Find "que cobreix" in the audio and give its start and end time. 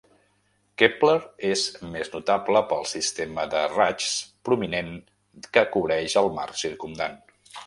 5.51-6.17